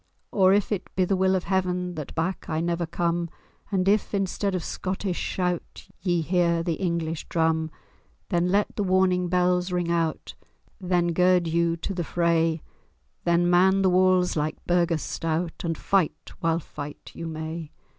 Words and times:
Or, 0.31 0.51
if 0.51 0.71
it 0.71 0.89
be 0.95 1.05
the 1.05 1.15
will 1.15 1.35
of 1.35 1.43
Heaven 1.43 1.93
That 1.93 2.15
back 2.15 2.49
I 2.49 2.59
never 2.59 2.87
come, 2.87 3.29
And 3.71 3.87
if, 3.87 4.15
instead 4.15 4.55
of 4.55 4.63
Scottish 4.63 5.19
shout, 5.19 5.87
Ye 6.01 6.21
hear 6.21 6.63
the 6.63 6.73
English 6.73 7.29
drum, 7.29 7.69
Then 8.29 8.47
let 8.49 8.75
the 8.75 8.83
warning 8.83 9.27
bells 9.27 9.71
ring 9.71 9.91
out, 9.91 10.33
Then 10.79 11.09
gird 11.13 11.45
you 11.45 11.77
to 11.77 11.93
the 11.93 12.03
fray, 12.03 12.63
Then 13.25 13.47
man 13.47 13.83
the 13.83 13.91
walls 13.91 14.35
like 14.35 14.57
burghers 14.65 15.03
stout, 15.03 15.63
And 15.63 15.77
fight 15.77 16.31
while 16.39 16.57
fight 16.57 17.11
you 17.13 17.27
may. 17.27 17.69